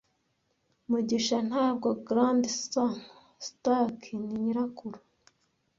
Mugisha, 0.89 1.37
ntabwo 1.49 1.87
Grandsir 2.07 2.91
Stark, 3.47 3.99
ni 4.27 4.31
Nyirakuru, 4.43 4.97